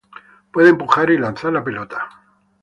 Puede 0.51 0.69
empujar 0.69 1.11
y 1.11 1.19
lanzar 1.19 1.53
la 1.53 1.63
pelota. 1.63 2.09